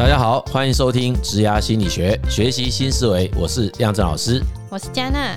[0.00, 3.30] 大家好，欢迎收听职压心理学，学习新思维。
[3.36, 5.36] 我是亮正老师，我是嘉娜。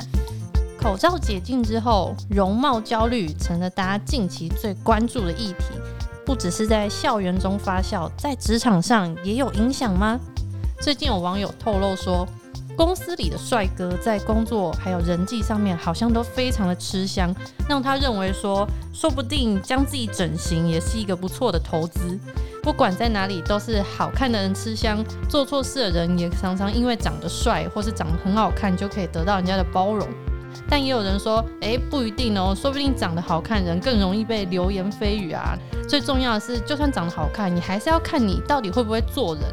[0.79, 5.65] 口罩解禁之后，容貌焦虑成了大家近期最关注的议题。
[6.25, 10.17] 不只是在校园中发酵，在职场上也有影响吗？
[10.79, 12.25] 最近有网友透露说，
[12.75, 17.33] 公司里的帅哥在工作还有人际上面好像都非常的吃香，
[17.69, 22.19] 让他认为说，说不定将自己整形也是一个不错的投资。
[22.63, 30.07] 不管在哪里，都是好看的人吃香，做错事的人也常常因为长得帅或是长得很好看，就可以得到人家的包容。
[30.69, 35.57] 但也有人说，诶，不一定哦，说不定长得好看人更容易被流言蜚语啊。
[35.87, 39.43] 最重要的是，就算长得好看，你还是要看你到底会不会做人。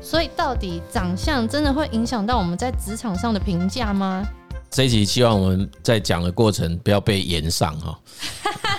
[0.00, 4.26] 所以，到底长相真的会影响到我们在职场上的评价吗？
[4.70, 7.98] 这一集希望我们在讲的过程不要被延上哈。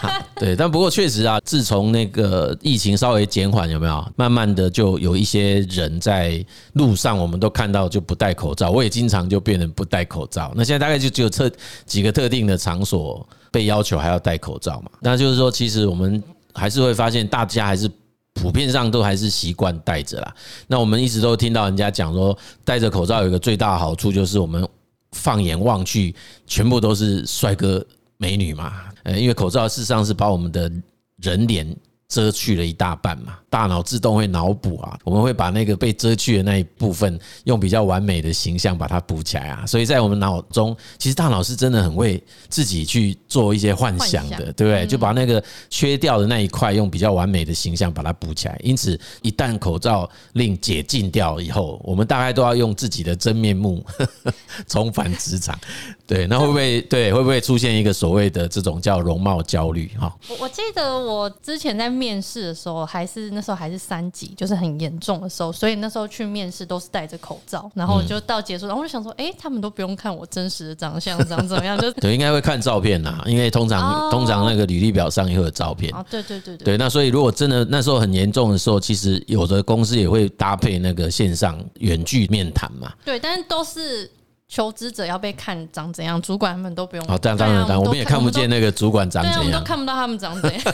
[0.39, 4.11] 对，但不过确实啊，自从那个疫情稍微减缓，有没有？
[4.16, 6.43] 慢慢的就有一些人在
[6.73, 8.72] 路上，我们都看到就不戴口罩。
[8.72, 10.53] 我也经常就变成不戴口罩。
[10.55, 11.52] 那现在大概就只有特
[11.86, 14.89] 几个特定的场所被要求还要戴口罩嘛。
[15.02, 17.91] 那就是说，其实我们还是会发现，大家还是
[18.35, 20.33] 普遍上都还是习惯戴着啦。
[20.67, 24.66] 那我们一直都听到人家讲说，戴着口罩有一个最大的好处，就是我们
[25.11, 26.16] 放眼望去，
[26.47, 27.85] 全部都是帅哥
[28.20, 28.84] 美女嘛。
[29.03, 30.72] 呃，因为口罩事实上是把我们的
[31.22, 31.75] 人脸
[32.09, 44.88] 遮去了一大半嘛，大脑自动会脑补啊，我们会把那个被遮去的那一部分用比较完美的形象把它补起来啊，所以在我们脑中，其实大脑是真的很会自己去做一些幻想的，对不对？
[44.88, 48.59] 就把那个缺掉的那一块用比较完美的形象把它补起来。
[48.64, 53.86] 因此，一旦口罩令解禁掉以后，我们大概都要用自己的真面目
[54.67, 55.58] 重返职场。
[56.09, 59.91] 对，那会不会对会不会出现一个所谓的这种叫容貌焦虑？
[59.99, 75.94] 哈，我我记得我之前在面试的时候，还是那时候还是三级，就是很严重的时候，所以那时候去面试都是戴着口罩，然后就到结束，然后我就想说，哎，他们都不用看我真实的长相长怎么样，就 对，应该会看照片呐，因为通常通常那个履历表上也会有照片。
[75.94, 84.09] 啊，对对对对，对，那所以如果真的那时候很严重的时候，其实有的公司也会搭配那个线上远距面谈嘛，对，但是都是。
[84.49, 87.05] 求职者要被看长怎样，主管他们都不用。
[87.05, 90.61] 好，当然当然当然，我们也看不见那个主管长怎样，我们都看不到他们长怎样。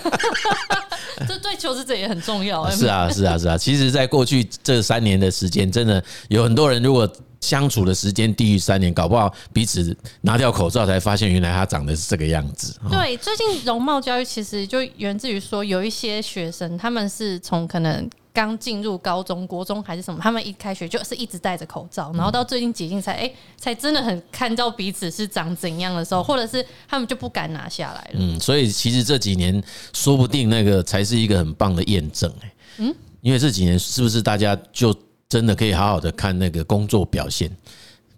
[1.28, 2.70] 这对求职者也很重要。
[2.72, 3.58] 是啊，是啊，是啊。
[3.58, 7.10] 其实，在过去这三年的时间，真的有很多人，如果
[7.42, 12.74] 相处的时间低于三年，搞不好彼此拿掉口罩才发现，原来他长得是这个样子。
[12.90, 18.10] 对，最近容貌焦虑其实就源自于说，有一些学生他们是从可能。
[18.36, 28.20] 刚进入高中、国中还是什么，他们一开学就是一直戴着口罩，然后到最近解禁才哎，才真的很看到彼此是长怎样的时候，或者是他们就不敢拿下来了。
[28.20, 29.64] 嗯，所以其实这几年
[29.94, 32.54] 说不定那个才是一个很棒的验证哎。
[32.80, 34.94] 嗯，因为这几年是不是大家就
[35.30, 37.50] 真的可以好好的看那个工作表现？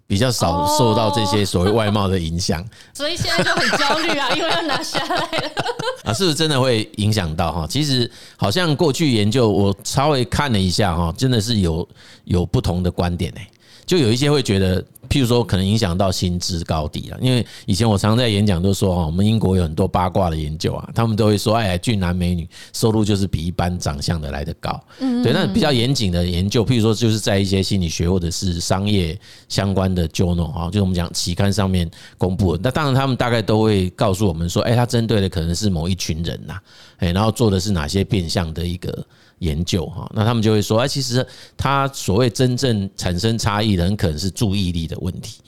[0.08, 2.64] 比较少受到这些所谓外貌的影响，
[2.94, 5.50] 所以现在就很焦虑啊， 因为要拿下来了
[6.02, 7.66] 啊，是不是真的会影响到哈？
[7.68, 11.86] 其实好像过去研究我稍微看了一下哈，真的是有
[12.24, 13.46] 有不同的观点哎。
[13.88, 17.16] 就有一些会觉得，譬如说，可能影响到薪资高低啊。
[17.22, 24.78] 因为以前我常在演讲都说，啊，我们英国有很多八卦的研究啊，他们都会说，哎，俊男美女收入就是比一般长相的来得高。
[25.00, 29.18] 嗯，对，那比较严谨的研究，譬如说，就是在一些心理学或者是商业
[29.48, 32.58] 相关的 journal 啊，就是我们讲期刊上面公布。
[32.62, 36.58] 那当然，他们大概都会告诉我们说，哎，他针对的可能是某一群人呐，
[36.98, 39.06] 哎，然后做的是哪些变相的一个。
[39.38, 41.26] 研究哈，那他们就会说，哎，其实
[41.56, 45.40] 他所谓真正产生差异的，很可能是注意力的问题，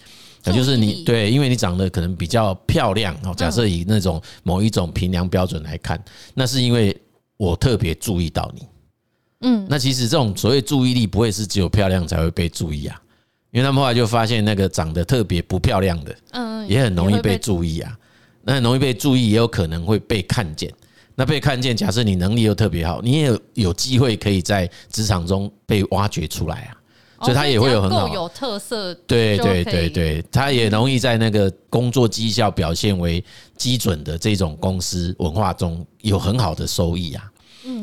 [0.45, 3.35] 那就是你对，因为你长得可能比较漂亮哦。
[3.37, 6.03] 假设以那种某一种评量标准来看，
[6.35, 6.97] 那是因为
[7.37, 8.63] 我特别注意到你。
[9.43, 13.01] 嗯，那其实这种所谓注意力不会是只有漂亮才会被注意啊，
[13.51, 17.97] 因为他们后来就发现，那个长得特别不漂亮的，嗯，也很容易被注意啊。
[18.43, 20.73] 那很容易被注意，也有可能会被看见。
[21.21, 26.73] 那被看见，假设你能力又特别好，你也有有机会可以在职场中被挖掘出来啊，
[27.21, 28.95] 所以他也会有很好有特色。
[29.07, 33.23] 对对对对，他也容易在那个工作绩效表现为
[33.55, 37.31] 基准的这种公司文化中有很好的收益啊。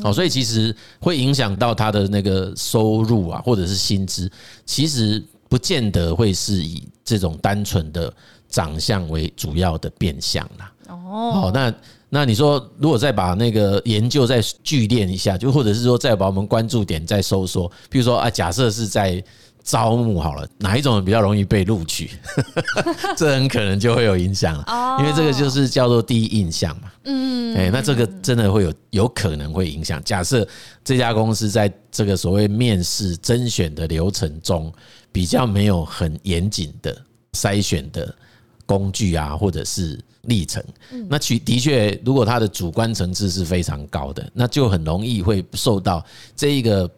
[0.02, 4.28] 哦，所以其实会影响到他的那个收入啊，或者是薪资，
[4.66, 8.12] 其实不见得会是以这种单纯的
[8.48, 10.72] 长相为主要的变相啦。
[10.88, 11.72] 哦，好，那。
[12.10, 19.22] 那你说，如果再把那个研究再聚练一下，就或者是说再把我们关注点再收缩，比如说啊，假设是在
[19.62, 22.10] 招募好了，哪一种人比较容易被录取，
[23.14, 26.90] 这很可能就会有影响了，因为这个就是叫做第一印象嘛。
[27.04, 30.02] 嗯，哎，那这个真的会有有可能会影响。
[30.02, 30.48] 假设
[30.82, 34.72] 这家公司在这个所谓面试甄选的流程中，
[35.12, 36.96] 比较没有很严谨的
[37.34, 38.14] 筛选的
[38.64, 40.62] 工具啊，或者是历程，
[41.08, 46.04] 那其的确，如果他的主观层次是非常高的，那就很容易会受到
[46.36, 46.88] 这一个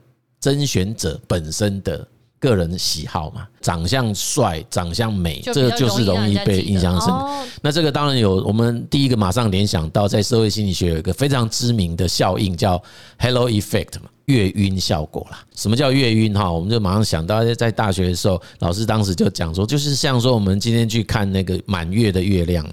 [0.40, 2.06] 甄选者本身的。
[2.40, 7.12] 个人喜好嘛，长相帅、长相美，这个就是容易被印象深。
[7.60, 12.82] 那这个当然有，我们第一个马上联想到，在社会心理学有一个非常知名的效应，叫
[13.18, 14.08] Hello Effect 嘛。
[14.30, 16.50] 月晕效果啦，什么叫月晕哈？
[16.50, 22.64] 我们就马上想到，在大学的时候，老师当时就讲说，就是像说我们今天去看那个满月的月亮，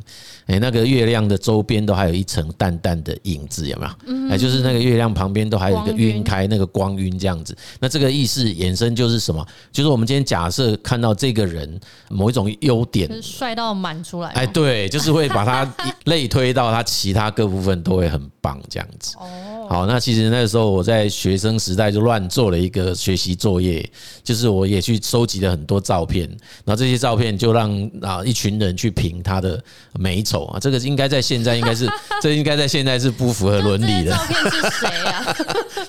[0.46, 4.30] 哎，那个月亮的周边都还有一层淡淡的影子，有没有？
[4.30, 7.56] 哎，就是那个月亮旁边都还有一个晕开那个光晕这样子。
[7.80, 9.46] 那这个意思衍生就是什么？
[9.72, 11.80] 就是我们今天假设看到这个人
[12.10, 15.74] 某一种优点，帅到满出来，哎，对，就是会把他
[16.06, 19.16] 类推到他其他各部分都会很棒这样子。
[19.20, 21.48] 哦，好，那其实那个时候我在学生。
[21.48, 23.90] 生时代就乱做了一个学习作业，
[24.22, 26.28] 就是我也去收集了很多照片，
[26.66, 29.58] 然后这些照片就让啊一群人去评他的
[29.98, 31.90] 美丑啊，这个应该在现在应该是
[32.22, 34.12] 这应该在现在是不符合伦理的。
[34.12, 35.36] 照片是谁啊？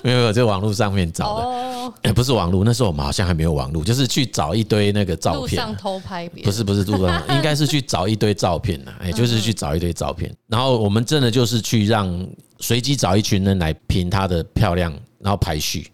[0.01, 12.27] 没 有没有，在网络上面找的，哎， 不是网络，那时候我们好像还没有网络，就是去找一堆那个照片，上偷拍别人，不是不是，路上应该是去找一堆照片的，哎，就是去找一堆照片，然后我们真的就是去让
[12.59, 14.93] 随机找一群人来评她的漂亮。
[15.21, 15.91] 然后排序，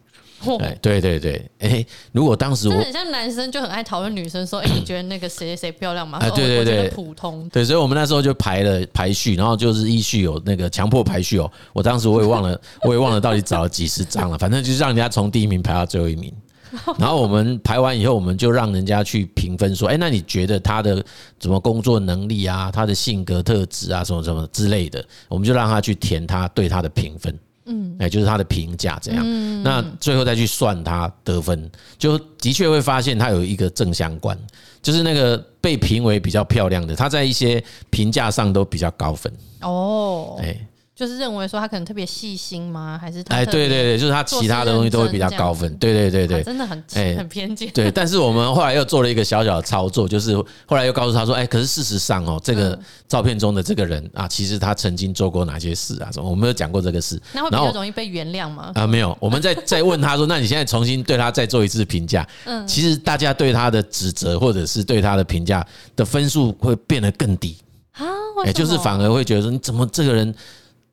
[0.60, 6.20] 哎，对对对，哎，如果当时我很像男生就很爱讨论女生说，哎，你觉得那个谁谁谁漂亮吗？
[6.22, 11.52] 哎，对对对，普通，对，所以我们那时候就排了排序，然后就是依序有那个强迫排序哦。
[11.74, 16.32] 我当时我也忘了，我也忘了到底找了几十张了，反正就是让人家从第一名排到最后一名。
[16.98, 21.04] 然后我们排完以后，我们就让人家去评分，说，哎，那你觉得他的
[21.40, 27.38] 什么工作能力啊，他的性格特质啊，什么什么之类的，我们就让他去填他对他的评分。
[27.68, 34.38] 嗯，哎，就是他的评价这样，那最后再去算他得分，就的确会发现他有一个正相关，
[34.82, 39.34] 就是那个被评为比较漂亮的，他在一些评价上都比较高分。
[39.62, 40.56] 哦，哎。
[40.96, 42.98] 就是认为说他可能特别细心吗？
[43.02, 45.70] 还是他哎，对对对，就是他其他的东西都会比较高分。
[45.76, 46.82] 对对对对，真的很
[47.18, 47.70] 很偏见。
[47.74, 50.34] 对，但是我们后来又做了一个小小的操作，就是
[50.66, 56.10] 后来又告诉他说：“哎，可是事实上哦，这个照片中的这个人啊，其实他曾经做过哪些事啊？
[56.14, 56.30] 什么？
[56.30, 57.22] 我们有讲过这个事。
[57.34, 58.72] 那会比较容易被原谅吗？
[58.76, 59.18] 啊，没有。
[59.20, 62.26] 我们再再问他说：那你现在重新对他再做一次评价？
[62.46, 65.66] 嗯，其实大家对他的指责或者是对他的评价
[65.98, 67.58] 的分数会变得更低
[67.92, 68.08] 啊。
[68.46, 70.34] 哎，就是反而会觉得说：你怎么这个人？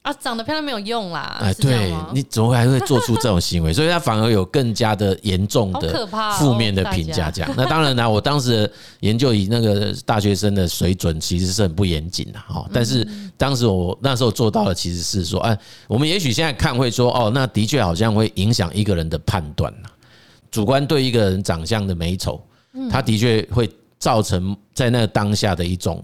[0.03, 1.39] 啊，长得漂亮没有用啦！
[1.41, 3.71] 哎，对，你怎么还会做出这种行为？
[3.75, 6.05] 所以他反而有更加的严重的
[6.41, 7.31] 负面的评价。
[7.31, 8.69] 这样，那当然啦，我当时
[8.99, 12.69] 研究以那个大学生的水准，其实是很不严谨的哈。
[12.73, 13.07] 但是
[13.37, 15.57] 当时我那时候做到的，其实是说，哎，
[15.87, 19.89] 我们也许现在看会说，哦，那的确好像会影响一个人的判断呐。
[20.51, 22.45] 主观对一个人长相的美丑，
[22.91, 23.71] 他的确会
[24.01, 26.03] 造成在那个当下的一种。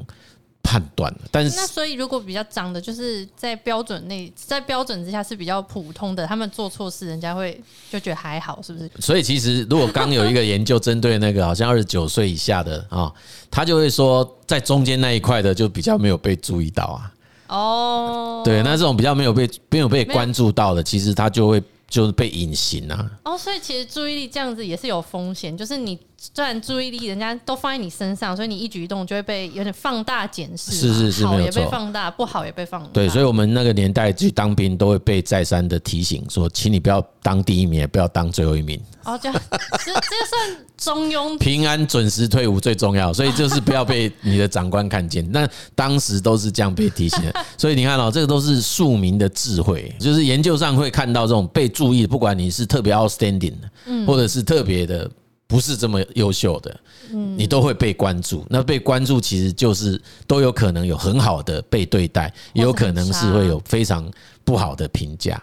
[0.63, 7.59] 判断，但是那所以如果比较长的，就是在标准内，在标准之下是比较普通的，他们做错事，人家会
[7.91, 8.91] 就觉得还好，是不是？
[8.99, 13.13] 所以其实如果刚有一个研究针对那个好像二十九岁以下的啊，
[13.51, 17.13] 他就会说在中间那一块的就比较没有被注意到啊。
[17.49, 21.63] 哦，对，那这种比较没有被没有被关注到的，其实他就会。
[21.91, 23.11] 就是被隐形啊！
[23.25, 26.05] 哦，所以其实注意力这样子也是有风险，就是你虽
[26.45, 32.89] 然注意力人家都放在你身上，所以你一举一动就会被有点放大检视，是是是，好也被放大，不好也被放大。
[32.93, 38.81] 对，所以我们那个年代去当兵都会被再三的提醒说，请你不要当第一名，也不要当最后一名。
[39.05, 45.27] 哦，这样这这算中庸，平安准时退伍最重要，所以就是不要被你的长官看见。
[45.31, 55.11] 那当时都是这样被提醒的， 所以你看哦，这个都是庶民的智慧，就是研究上会看到这种被注意，不管你是特别 outstanding 的，或者是特别的
[55.49, 56.79] 不是这么优秀的，
[57.11, 58.45] 你都会被关注。
[58.51, 64.09] 那被关注其实就是都有可能有很好的被对待，也有可能是会有非常
[64.45, 65.43] 不好的评价。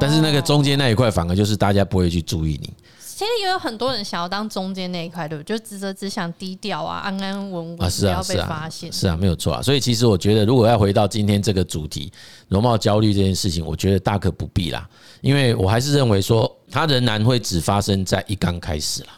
[0.00, 2.72] 但是那个中间那一块反而就是大家不会去注意你。
[3.00, 5.56] 其实也有很多人想要当中间那一块，对不对？
[5.56, 8.90] 就只只只想低调啊，安安稳稳，不要被发现。
[8.90, 9.62] 是啊，没有错啊。
[9.62, 12.10] 所以其实我觉得，如果要回到今天这个主题，
[12.48, 14.88] 容貌焦虑这件事情，我觉得大可不必啦。
[15.20, 19.10] 因为我还是认为说，它仍然会只发生在一刚开始啦。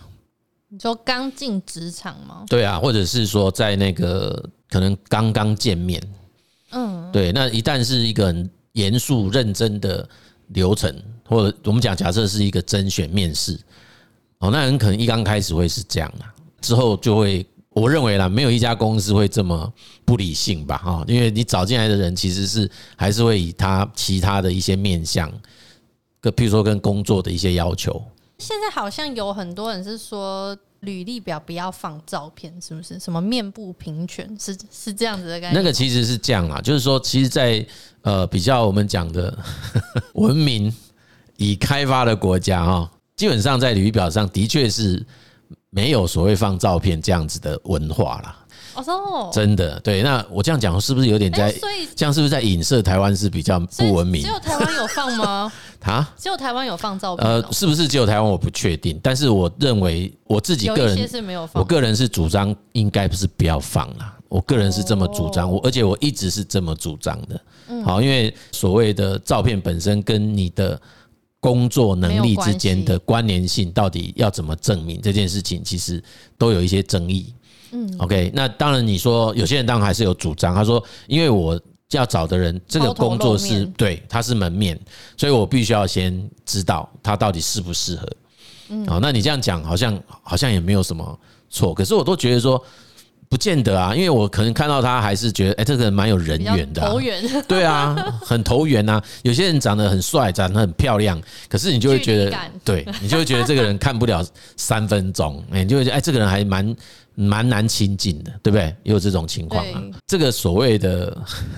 [0.75, 2.45] 你说刚进职场吗？
[2.49, 6.03] 对啊，或者是说在那个可能刚刚见面，
[6.73, 7.31] 嗯，对。
[7.31, 10.09] 那一旦是一个很严肃认真的
[10.49, 10.93] 流程，
[11.29, 13.57] 或者我们讲假设是一个甄选面试。
[14.39, 19.73] 哦，那很可能一刚开始会是这样啊，之后就会，我认为啦，没有一家公司会这么
[20.05, 20.77] 不理性吧？
[20.79, 25.31] 哈，因为你找进来的人其实是还是会以他其他的一些面向，
[26.21, 28.05] 个譬如说跟工作的一些要求。
[28.39, 32.99] 现在好像有很多人是说，履历表不要放照片，是不是？
[32.99, 35.59] 什么面部平权是是这样子的感觉？
[35.59, 37.65] 那个其实是这样啦，就是说，其实，在
[38.03, 39.37] 呃比较我们讲的
[40.15, 40.75] 文明
[41.37, 45.05] 已开发的国家哈，基本上在履历表上的确是
[45.71, 48.44] 没有所谓放照片这样子的文化啦。
[48.75, 50.03] 哦，真的对。
[50.03, 51.51] 那我这样讲是不是有点在？
[51.53, 54.23] 所以这样是不是在影射台湾是比较不文明？
[54.23, 55.53] 只有台湾有放吗？
[55.85, 57.29] 啊，只有台湾有放照片？
[57.29, 58.25] 呃，是不是只有台湾？
[58.31, 58.99] 我不确定。
[59.03, 61.63] 但是我认为我自己个人有一些是没有放。
[61.63, 64.17] 我个人是主张应该不是不要放啦。
[64.29, 67.41] 我个人是这么主张，我而且我一直是这么主张的。
[67.85, 70.81] 好，因为所谓的照片本身跟你的
[71.45, 76.03] 工作能力之间的关联性，到底要怎么证明这件事情，其实
[76.39, 77.35] 都有一些争议。
[77.73, 81.61] 嗯，OK，那当然你说有些人当然还是有主张，他说因为我
[81.91, 84.81] 要找的人这个工作是对他是门面，
[85.19, 88.09] 所以我必须要先知道他到底适不适合。
[88.71, 91.21] 嗯，好，那你这样讲好像好像也没有什么
[91.51, 92.59] 错，可是我都觉得说。
[93.29, 99.03] 不见得啊，因为我可能看到他还是觉得，哎，这个人蛮有人缘的，投缘， 对啊，很投缘呐。
[99.23, 104.25] 有些人长得很帅，长得很漂亮，可是你就会觉得，对你就会觉得这个人看不了
[104.57, 106.77] 三分钟，哎，你就会觉得，哎，这个人还蛮
[107.17, 108.65] 蛮难亲近的，对不对？
[108.85, 109.83] 也有这种情况啊。
[110.07, 111.17] 这个所谓的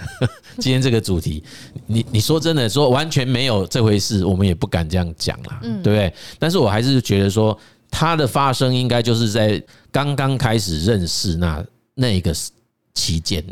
[0.58, 1.42] 今天这个主题，
[1.86, 6.12] 你你说真的说完全没有这回事，我们也不敢这样讲啦，对不对？
[6.38, 7.58] 但是我还是觉得说。
[7.90, 11.64] 它的发生应该就是在刚刚开始认识那
[11.94, 12.34] 那一个
[12.94, 13.44] 期间，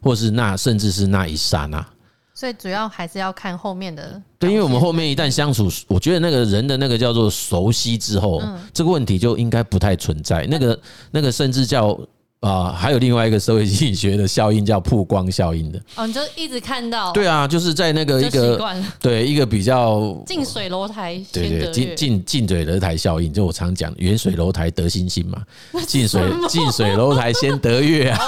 [0.00, 1.86] 或是那甚至是那一刹那。
[2.34, 4.20] 所以主要还是要看后面的。
[4.38, 10.46] 对，因为我们后面一旦相处，我觉得那个人的那个叫做熟悉之后，这个问题就应该不太存在。
[10.46, 11.98] 那个那个甚至叫。
[12.42, 15.80] 啊，还有另外一个社会心理学的效应叫曝光效应的。
[15.94, 17.12] 哦，你就一直看到。
[17.12, 25.40] 对啊，就是在那个一个对一个比较近水楼台对对近近近水楼台效应，就我常讲远水楼台得星星嘛，
[25.86, 28.18] 近水近水楼台先得月啊，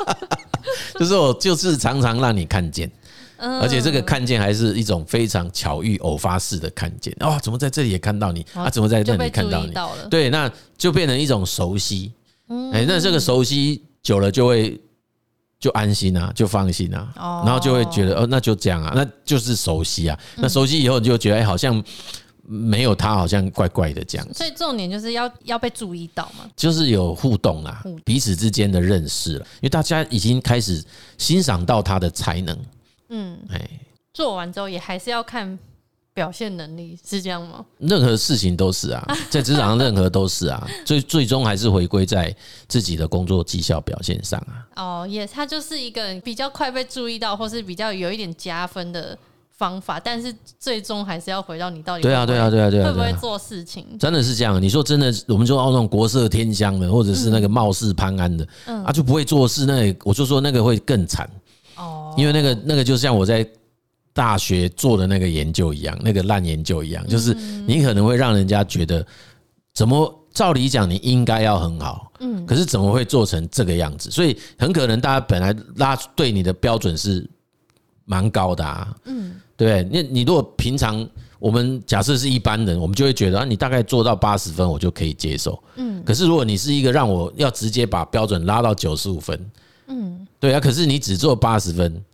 [0.98, 2.90] 就是我就是常常让你看见，
[3.36, 7.14] 而且这个看见还是一种非常巧遇偶发式的看见。
[7.20, 8.46] 啊，怎么在这里也看到你？
[8.54, 8.70] 啊？
[8.70, 9.74] 怎么在那里看到你？
[10.08, 12.10] 对，那就变成一种熟悉。
[12.72, 14.80] 哎，那这个熟悉久了就会
[15.58, 17.12] 就安心啊，就放心啊，
[17.44, 20.18] 然后就会觉得哦，那就这样啊，那就是熟悉啊。
[20.36, 21.82] 那熟悉以后你就觉得哎，好像
[22.42, 24.34] 没有他，好像怪怪的这样。
[24.34, 30.82] 所以重点就是要要被注意到嘛，就是有互动啊，彼此之间的认识了，因为大家已经开始
[31.18, 32.58] 欣赏到他的才能。
[33.10, 33.70] 嗯，哎，
[34.12, 35.58] 做完之后也还是要看。
[36.20, 37.64] 表现能力是这样吗？
[37.78, 42.34] 任何事情都是啊， 在职场上任何都是啊，最最终还是回归在
[42.68, 44.68] 自己的工作绩效表现上啊。
[44.76, 49.16] 哦，也，它就是一个比较快被注意到，或是比较有一点加分的
[49.56, 53.86] 方法，但是最终还是要回到你到底对啊，对啊，对啊，对啊，会不会做事情？
[53.98, 54.60] 真的是这样。
[54.60, 61.26] 你说真的，我们说哦，那种国色天香的，或者是那个貌似潘安的，嗯，啊，就不会做事，那我就说那个会更惨
[61.76, 63.48] 哦，因为那个那个就像我在。
[64.12, 67.32] 大学做的那个研究一样，那个烂研究一样，就是
[67.66, 69.06] 你可能会让人家觉得，
[69.72, 74.10] 怎么照理讲你应该要很好，嗯，可是怎么会做成这个样子？
[74.10, 77.28] 所以很可能大家本来拉对你的标准是
[78.04, 89.50] 蛮高的啊，嗯，对，那你如果平常我们假设是一般人，我们就会觉得啊，你大概做到八十分我就可以接受，嗯，可是如果你是一个让我要直接把标准拉到九十五分，
[89.86, 92.04] 嗯，对啊，可是你只做八十分。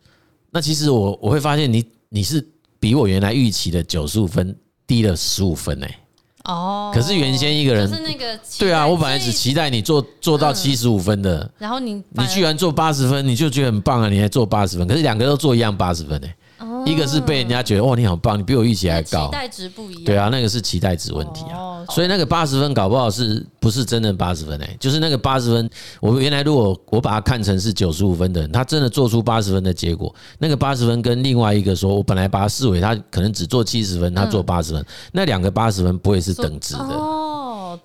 [0.50, 2.46] 那其实我我会发现你你是
[2.78, 5.98] 比我原来预期的九十五分低了十五分哎
[6.44, 16.36] 哦，可是原先一个人是那个对啊，我本来只期待你做做到七十五分的，然后你你居然做八十分，你就觉得很棒啊，你还做八十分，可是两个都做一样八十分哎。
[16.84, 20.04] 一个是被人家觉得哇，你好棒，你比我预期还高，期待值不一样。
[20.04, 21.84] 对啊，那个是期待值问题啊。
[21.90, 24.76] 所以那个八十分搞不好是不是真的八十分哎？
[24.80, 25.68] 就是那个八十分，
[26.00, 37.00] 我原来如果我把它看成是九十五分的人，他真的做出八十分的结果，那个八十分跟另外一个说，我本来把它视为他可能只做七十分，他做八十分，那两个八十分不会是等值的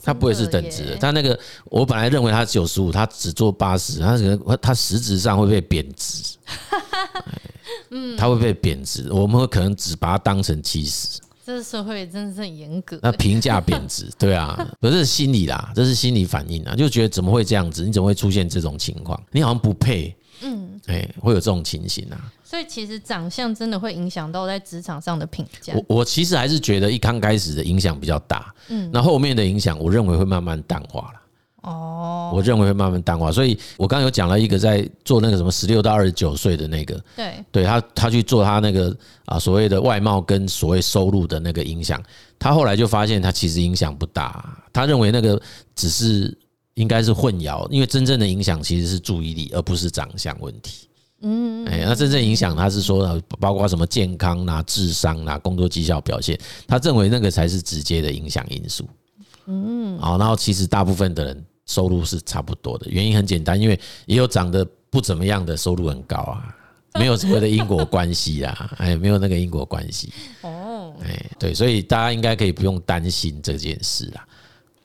[0.01, 0.95] 哦，他不会是等值的。
[0.97, 6.35] 他那个我本来认为他九十五，他只做八十，他可能他实质上会被贬值。
[7.91, 11.19] 嗯，他会被贬值，我们会可能只把它当成七十。
[11.45, 12.99] 这个社会真的是很严格。
[13.01, 17.83] 那评价贬值，对啊， 不是心理啦，这是心理反应啊，就觉得怎么会这样子？
[17.83, 19.21] 你怎么会出现这种情况？
[19.31, 22.31] 你好像不配，嗯，哎，会有这种情形啊。
[22.51, 25.73] 所以其实长相真的会影响到在职场上的评价。
[25.73, 31.21] 我我其实还是觉得一刚开始的影响比较大，嗯，那后面的影响我认为会慢慢淡化了。
[31.61, 33.31] 哦，我认为会慢慢淡化。
[33.31, 38.93] 所以我刚刚有讲了一个在做那个什么十六到二十九岁的那个，对，对他他去做他那个
[39.23, 42.03] 啊所谓的外貌跟所谓收入的那个影响，
[42.37, 45.41] 他后来就发现他其实影响不大，他认为那个
[45.73, 46.37] 只是。
[46.75, 50.87] 应该是混淆，因为真正的影响其实是注意力，而不是长相问题。
[51.21, 58.87] 嗯，哎，那真正影响他是说，包括什么健康啊、智商啊、工作绩效表现，他认为那个才是直接的影响因素。
[59.45, 66.55] 嗯，好，然后其实大部分的人收入是差不多的，原因很简单，因为也有长得不怎么样的收入很高啊，
[66.95, 70.11] 没有所谓的因果关系啊，哎，没有那个因果关系。
[70.41, 74.27] 哦，哎，对，所以大家应该可以不用担心这件事啦。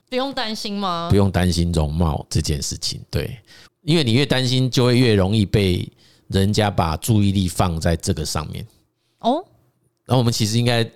[0.09, 1.07] 不用担心吗？
[1.09, 3.37] 不用担心容貌这件事情，对，
[3.81, 5.87] 因为你越担心，就会越容易被
[6.27, 8.65] 人家把注意力放在这个上面。
[9.19, 9.43] 哦，
[10.05, 10.89] 那我们其实应该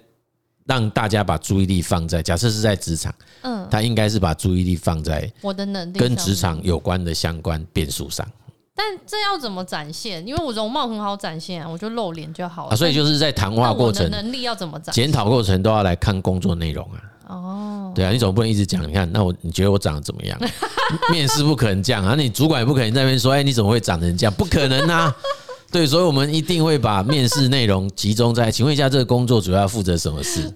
[0.66, 8.28] 让大家把注意力放在，假设是在职场，嗯，他应该是把注意力放在我的能力跟职场有关的相关变数上。
[8.74, 10.26] 但这要怎么展现？
[10.26, 12.72] 因为我容貌很好展现啊，我就露脸就好了。
[12.72, 15.04] 啊，所以就是在谈话过程，能力要怎么展现？
[15.04, 17.02] 检讨过程都要来看工作内容啊。
[17.32, 18.86] 哦，对啊，你总不能一直讲。
[18.86, 20.38] 你看，那我你觉得我长得怎么样？
[21.10, 24.34] 面试不可能这样啊，你主管也不可能在那边说，哎，你怎么会长成这样？
[24.34, 25.16] 不可能啊。
[25.72, 30.52] 对，所以我们一定会把面试内容集中在，请问一下，这个工作主要负责什么事？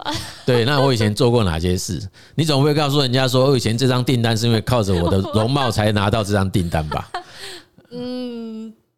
[0.46, 2.06] 对，那我以前做过哪些事？
[2.36, 7.10] 你总不会告诉人家说，我以前这张订单是因为靠着我的容貌才拿到这张订单吧？
[7.92, 8.45] 嗯。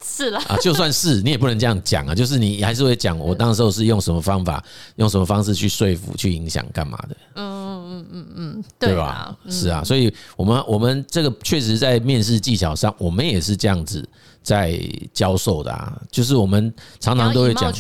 [0.06, 4.64] 是了啊，就算是你也不能这样讲啊，就是你还是会讲我当时候是用什么方法，
[4.98, 7.18] 用什么方式去说服、去影响干嘛的？
[7.36, 9.36] 嗯嗯嗯嗯，对吧？
[9.50, 14.08] 是啊，所以我们我们这个确实在面试技巧上，我们也是这样子
[14.44, 14.80] 在
[15.14, 17.74] 教授的啊，就是我们常常都会讲，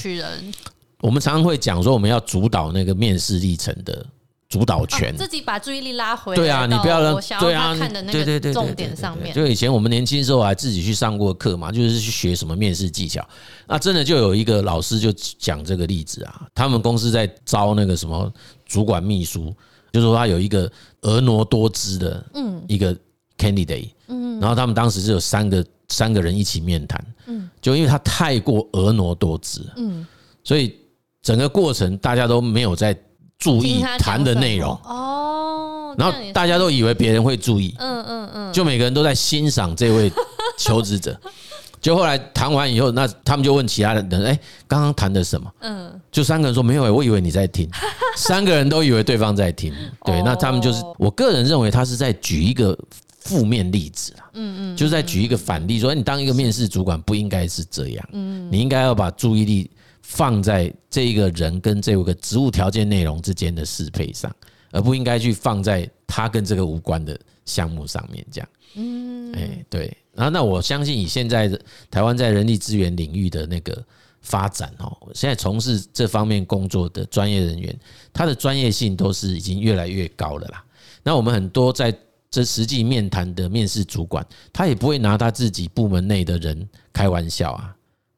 [1.01, 4.05] 我们常常会讲说，我们要主导那个面试历程的。
[4.49, 6.35] 主导权，自己把注意力拉回来。
[6.37, 9.35] 对啊，你不要让对啊，看的那个重点上面。
[9.35, 13.27] 就以前我们年轻时候还自己去上过课嘛，就是去学什么面试技巧。
[13.67, 18.31] 那真的就有一个老师就讲这个例子啊，他们公司在招那个什么
[18.65, 19.53] 主管秘书，
[19.91, 22.95] 就是说他有一个婀娜多姿的嗯一个
[23.37, 30.07] candidate，嗯，然后他们当时是有三个三个人一起面谈，嗯，就因为他太过婀娜多姿，嗯，
[30.41, 30.73] 所以
[31.21, 32.97] 整个过程大家都没有在。
[33.39, 34.71] 注意谈的内容。
[34.83, 40.11] 哦，然后大家都以为别人会注意，嗯嗯嗯，就每个人都在欣赏这位
[40.57, 41.19] 求职者，
[41.79, 45.51] 就后来谈完以后，那他们就问其他的人，哎，刚刚谈的什么？
[45.59, 47.69] 嗯，就三个人说没有，我以为你在听，
[48.17, 49.73] 三个人都以为对方在听，
[50.03, 52.77] 对，那他们就是，我个人认为他是在举一个
[53.19, 59.69] 负面例子啊，嗯嗯，就是在举一个反例，说你当一个面试主管不应该是这样，嗯，你应该要把注意力。
[60.07, 64.33] 放在这一个人跟这个职务条件内容之间的适配上，
[64.71, 68.25] 而不应该去放在他跟这个无关的项目上面。
[68.31, 69.95] 这样，嗯，哎，对。
[70.13, 71.59] 然后，那我相信以现在的
[71.91, 73.83] 台湾在人力资源领域的那个
[74.21, 77.77] 发展哦，现在从事这方面工作的专业人员，
[78.13, 80.63] 他的专业性都是已经越来越高了啦。
[81.03, 81.93] 那我们很多在
[82.31, 87.73] 这实际面谈的面试主管，他也不会拿他自己部门内的人开玩笑啊。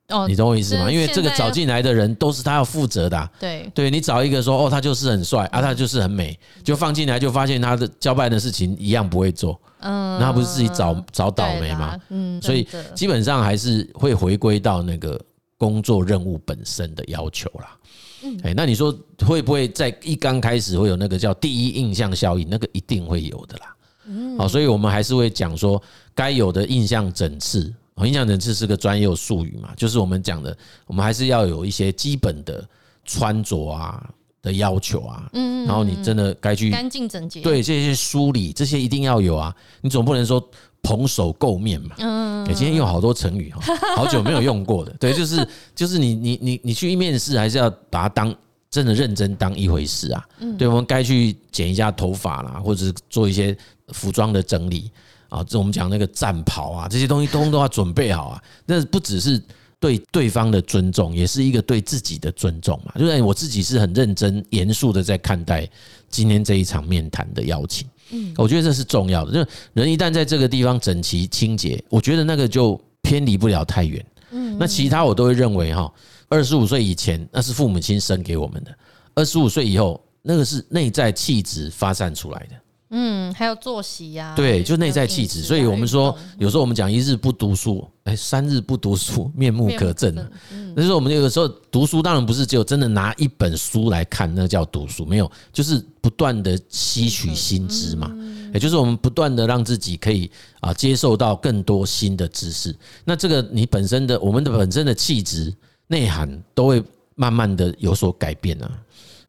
[0.10, 0.92] 哦，你懂我意思吗？
[0.92, 3.30] 因为这个找进来的人都是他要负责的啊。
[3.40, 11.96] 对，对你找一个说哦，他就是很帅啊，他就是很美，就放进来就发现他的交办的事情一样不会做，嗯，那他不是自己找找倒霉吗？
[12.10, 15.20] 嗯，所以基本上还是会回归到那个
[15.58, 17.78] 工作任务本身的要求啦。
[18.24, 18.92] 嗯，哎，那你说
[19.26, 22.48] 会不会在一刚开始会有那个叫第一印象效应？
[22.50, 23.76] 那个一定会有的啦。
[24.08, 25.80] 嗯，好，所以我们还是会讲说
[26.16, 27.72] 该有的印象整次。
[28.08, 30.56] 印象诊次是个专业术语嘛，就是我们讲的，
[30.88, 32.68] 我们还是要有一些基本的
[33.04, 34.10] 穿着啊
[34.42, 40.42] 的要求啊，嗯，然后你真的该去干净整洁，对这些梳理这些一定要有啊，你总不能说
[40.82, 43.62] 蓬首垢面嘛，嗯，今天用好多成语哈，
[43.98, 48.34] 好久没有用过的，对，就是就是你你你你去面试还是要把它当
[48.70, 53.58] 真的认真当一回事啊，嗯，对，我们该去剪一下头发啦，或者是做一些
[53.90, 54.90] 服装的整理。
[55.30, 58.44] 啊，这我们讲那个战袍啊，这些东西通通都要准备好啊。
[58.66, 59.42] 那不只是
[59.80, 62.94] 对对方的尊重，也是一个对自己的尊重嘛。
[63.00, 65.70] 就是我自己是很认真、严肃的在看待
[66.10, 67.88] 今天这一场面谈的邀请。
[68.12, 69.32] 嗯，我觉得这是重要的。
[69.32, 74.06] 就人一旦在这个地方整齐清洁，我觉得那个就偏离不了太远。
[74.32, 75.92] 嗯，那其他我都会认为哈，
[76.28, 78.76] 二十五岁以前那是父母亲生给我们的，
[79.14, 82.56] 二十五岁以后那个是内在气质发散出来的。
[82.92, 85.44] 嗯，还有作息呀、啊，对，就内在气质。
[85.44, 90.12] 所以我们说，有时候我们讲一日不读书，哎，三日不读书，面目可憎。
[90.52, 98.12] 嗯，那就是我们有的时候读书，当然不是只有真的拿一本书来看，那叫读书，没有，就是不断的吸取新知嘛。
[98.56, 102.76] 也就是我们不断的让自己可以啊接受到更多新的知识。
[103.06, 105.54] 那这个你本身的，我们的本身的气质
[105.86, 108.72] 内涵都会慢慢的有所改变啊。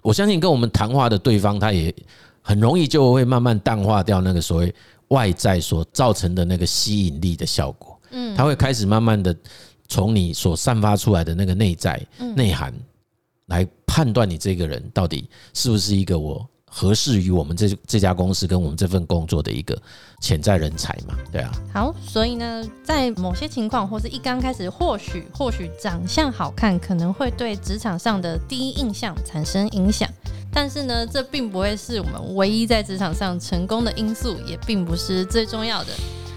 [0.00, 1.94] 我相信跟我们谈话的对方，他也。
[2.50, 4.74] 很容易就会慢慢淡化掉那个所谓
[5.08, 9.32] 外在所造成的那个吸引力的效果，嗯，他会开始慢慢的
[9.86, 12.74] 从你所散发出来的那个内在内涵
[13.46, 16.44] 来判断你这个人到底是不是一个我。
[16.72, 19.76] 合适于我们这这家公司跟我们这份工作的一个
[20.20, 21.16] 潜在人才嘛？
[21.32, 21.50] 对啊。
[21.74, 30.08] 好，所以呢，在某些情况或是一刚开始，或许或许长相好看可能会对职场上的第一印象产生影响，
[30.52, 35.90] 但是呢，这并不会是我们唯一在职场上成功的因素，也并不是最重要的。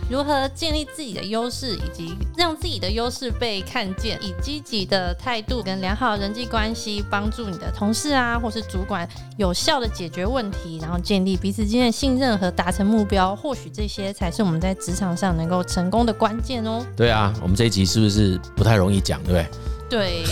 [0.09, 16.85] 如何建立自己的优势，以及让自己的优势被看见，以积极的态度跟良好的人际关系，帮助你的同事啊，或是主管有效的解决问题，然后建立彼此之间的信任和达成目标，或许这些才是我们在职场上能够成功的关键哦。
[16.97, 19.47] 对啊，我们这一集是不是不太容易讲，对不对？
[19.89, 20.25] 对，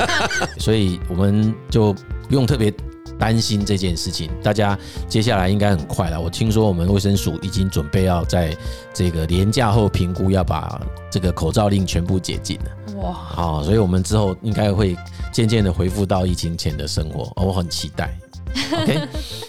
[0.58, 1.92] 所以我们就
[2.26, 2.72] 不用特别。
[3.20, 4.76] 担心这件事情，大家
[5.08, 6.18] 接下来应该很快了。
[6.20, 8.56] 我听说我们卫生署已经准备要在
[8.94, 10.80] 这个连假后评估，要把
[11.12, 12.96] 这个口罩令全部解禁了。
[13.02, 13.12] 哇！
[13.12, 14.96] 好，所以我们之后应该会
[15.32, 18.18] 渐渐的恢复到疫情前的生活，我很期待。
[18.82, 19.00] OK，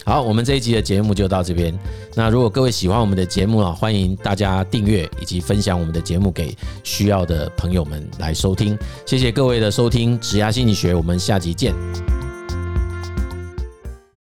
[0.04, 1.76] 好，我们这一集的节目就到这边。
[2.14, 8.78] 那如果各位喜欢我们的节目啊，欢迎大家订阅以及分享我们的节目给需要的朋友们来收听。
[9.04, 11.74] 谢谢各位的收听，职涯心理学，我们下集见。